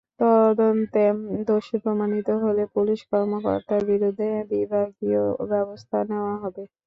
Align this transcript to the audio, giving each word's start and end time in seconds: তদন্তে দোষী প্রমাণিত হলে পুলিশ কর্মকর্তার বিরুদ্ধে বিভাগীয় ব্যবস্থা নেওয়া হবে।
তদন্তে 0.21 1.03
দোষী 1.47 1.77
প্রমাণিত 1.83 2.27
হলে 2.43 2.63
পুলিশ 2.75 2.99
কর্মকর্তার 3.11 3.81
বিরুদ্ধে 3.89 4.29
বিভাগীয় 4.51 5.21
ব্যবস্থা 5.51 5.97
নেওয়া 6.09 6.35
হবে। 6.43 6.63